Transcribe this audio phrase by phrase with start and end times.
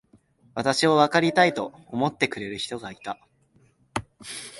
[0.55, 3.19] 私をわかりたいと思ってくれる人がいた。